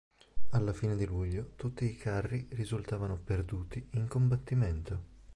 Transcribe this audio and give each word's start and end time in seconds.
Alla 0.49 0.73
fine 0.73 0.95
di 0.95 1.05
luglio 1.05 1.51
tutti 1.55 1.85
i 1.85 1.95
carri 1.95 2.47
risultavano 2.53 3.19
perduti 3.23 3.87
in 3.91 4.07
combattimento. 4.07 5.03